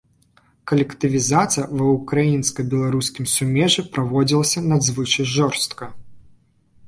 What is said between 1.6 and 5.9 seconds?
ва ўкраінска-беларускім сумежжы праводзілася надзвычай жорстка.